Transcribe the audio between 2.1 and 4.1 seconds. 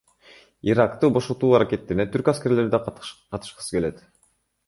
түрк аскерлери да катышкысы келет.